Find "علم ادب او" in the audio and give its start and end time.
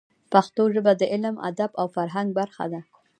1.13-1.87